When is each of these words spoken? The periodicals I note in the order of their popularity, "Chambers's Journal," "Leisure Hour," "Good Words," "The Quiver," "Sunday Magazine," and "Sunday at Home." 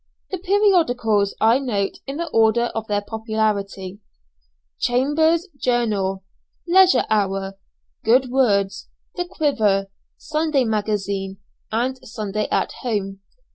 The 0.31 0.39
periodicals 0.39 1.35
I 1.39 1.59
note 1.59 1.99
in 2.07 2.17
the 2.17 2.27
order 2.29 2.71
of 2.73 2.87
their 2.87 3.03
popularity, 3.03 3.99
"Chambers's 4.79 5.47
Journal," 5.59 6.23
"Leisure 6.67 7.05
Hour," 7.11 7.59
"Good 8.03 8.31
Words," 8.31 8.89
"The 9.13 9.25
Quiver," 9.25 9.91
"Sunday 10.17 10.63
Magazine," 10.63 11.37
and 11.71 11.99
"Sunday 12.03 12.47
at 12.49 12.71
Home." 12.81 13.19